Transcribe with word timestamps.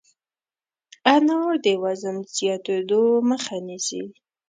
انار 1.15 1.53
د 1.65 1.67
وزن 1.83 2.17
زیاتېدو 2.35 3.03
مخه 3.29 3.55
نیسي. 3.67 4.03